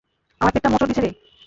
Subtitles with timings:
[0.41, 1.11] আমার পেট টা মোচড় দিছে রে।